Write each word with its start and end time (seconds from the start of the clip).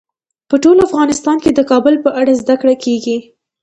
په 0.49 0.55
ټول 0.63 0.77
افغانستان 0.87 1.37
کې 1.43 1.51
د 1.53 1.59
کابل 1.71 1.95
په 2.03 2.09
اړه 2.19 2.33
زده 2.41 2.55
کړه 2.61 2.75
کېږي. 2.83 3.17